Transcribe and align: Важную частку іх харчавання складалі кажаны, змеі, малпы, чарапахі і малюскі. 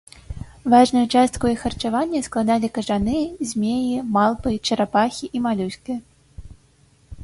Важную 0.73 1.03
частку 1.17 1.51
іх 1.51 1.59
харчавання 1.65 2.23
складалі 2.29 2.67
кажаны, 2.79 3.19
змеі, 3.53 3.95
малпы, 4.17 4.59
чарапахі 4.69 5.25
і 5.35 5.47
малюскі. 5.49 5.93